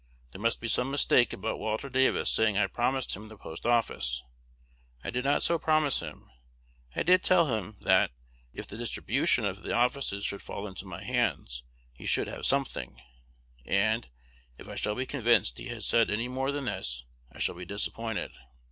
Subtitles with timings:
[0.31, 4.23] There must be some mistake about Walter Davis saying I promised him the Post office.
[5.03, 6.27] I did not so promise him.
[6.95, 8.09] I did tell him, that,
[8.51, 11.61] if the distribution of the offices should fall into my hands,
[11.95, 12.99] he should have something;
[13.63, 14.09] and,
[14.57, 17.65] if I shall be convinced he has said any more than this, I shall be
[17.65, 18.31] disappointed.